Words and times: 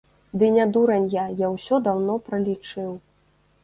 Ды 0.39 0.45
не 0.55 0.65
дурань 0.77 1.05
я, 1.21 1.27
я 1.45 1.53
ўсё 1.55 1.83
даўно 1.91 2.19
пралічыў. 2.31 2.91